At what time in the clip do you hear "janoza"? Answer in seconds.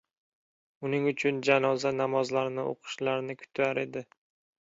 1.49-1.91